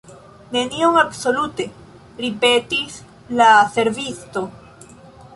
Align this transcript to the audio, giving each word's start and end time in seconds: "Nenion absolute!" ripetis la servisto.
"Nenion 0.53 0.95
absolute!" 1.01 1.65
ripetis 2.25 2.95
la 3.41 3.49
servisto. 3.75 4.43